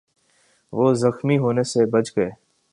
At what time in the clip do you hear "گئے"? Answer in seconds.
2.17-2.29